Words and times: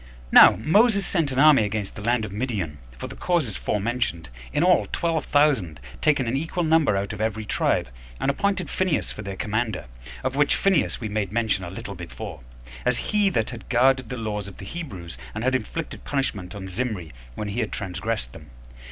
1. 0.31 0.31
Now 0.31 0.55
Moses 0.57 1.05
sent 1.05 1.31
an 1.31 1.37
army 1.37 1.63
against 1.63 1.93
the 1.95 2.01
land 2.01 2.25
of 2.25 2.31
Midian, 2.31 2.79
for 2.97 3.05
the 3.07 3.15
causes 3.15 3.55
forementioned, 3.55 4.29
in 4.51 4.63
all 4.63 4.87
twelve 4.91 5.25
thousand, 5.25 5.79
taking 6.01 6.25
an 6.25 6.35
equal 6.35 6.63
number 6.63 6.97
out 6.97 7.13
of 7.13 7.21
every 7.21 7.45
tribe, 7.45 7.87
and 8.19 8.31
appointed 8.31 8.67
Phineas 8.67 9.11
for 9.11 9.21
their 9.21 9.35
commander; 9.35 9.85
of 10.23 10.35
which 10.35 10.55
Phineas 10.55 10.99
we 10.99 11.07
made 11.07 11.31
mention 11.31 11.63
a 11.63 11.69
little 11.69 11.93
before, 11.93 12.39
as 12.83 12.97
he 13.11 13.29
that 13.29 13.51
had 13.51 13.69
guarded 13.69 14.09
the 14.09 14.17
laws 14.17 14.47
of 14.47 14.57
the 14.57 14.65
Hebrews, 14.65 15.19
and 15.35 15.43
had 15.43 15.53
inflicted 15.53 16.03
punishment 16.03 16.55
on 16.55 16.67
Zimri 16.67 17.11
when 17.35 17.49
he 17.49 17.59
had 17.59 17.71
transgressed 17.71 18.33
them. 18.33 18.49